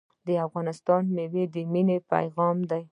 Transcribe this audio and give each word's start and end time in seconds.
د 0.27 0.29
افغانستان 0.47 1.03
میوه 1.15 1.43
د 1.53 1.55
مینې 1.71 1.97
پیغام 2.11 2.57
دی. 2.69 2.79